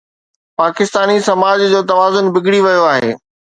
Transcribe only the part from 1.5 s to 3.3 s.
جو توازن بگڙي ويو آهي.